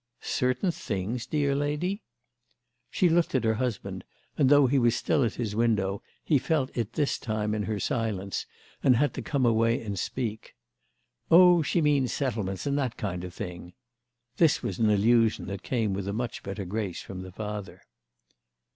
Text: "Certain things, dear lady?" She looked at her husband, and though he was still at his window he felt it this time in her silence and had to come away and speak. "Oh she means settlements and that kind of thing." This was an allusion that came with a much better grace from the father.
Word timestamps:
"Certain 0.23 0.71
things, 0.71 1.27
dear 1.27 1.53
lady?" 1.53 2.01
She 2.89 3.07
looked 3.07 3.35
at 3.35 3.43
her 3.43 3.53
husband, 3.53 4.03
and 4.35 4.49
though 4.49 4.65
he 4.65 4.79
was 4.79 4.95
still 4.95 5.23
at 5.23 5.35
his 5.35 5.55
window 5.55 6.01
he 6.23 6.39
felt 6.39 6.75
it 6.75 6.93
this 6.93 7.19
time 7.19 7.53
in 7.53 7.61
her 7.61 7.79
silence 7.79 8.47
and 8.81 8.95
had 8.95 9.13
to 9.13 9.21
come 9.21 9.45
away 9.45 9.79
and 9.79 9.99
speak. 9.99 10.55
"Oh 11.29 11.61
she 11.61 11.81
means 11.83 12.11
settlements 12.11 12.65
and 12.65 12.79
that 12.79 12.97
kind 12.97 13.23
of 13.23 13.31
thing." 13.35 13.73
This 14.37 14.63
was 14.63 14.79
an 14.79 14.89
allusion 14.89 15.45
that 15.45 15.61
came 15.61 15.93
with 15.93 16.07
a 16.07 16.13
much 16.13 16.41
better 16.41 16.65
grace 16.65 17.03
from 17.03 17.21
the 17.21 17.31
father. 17.31 17.83